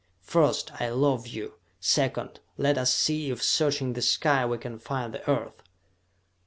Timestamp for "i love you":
0.81-1.59